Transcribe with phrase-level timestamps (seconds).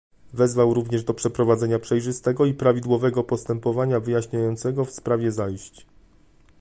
[0.33, 5.85] Wezwał również do przeprowadzenia przejrzystego i prawidłowego postępowania wyjaśniającego w sprawie zajść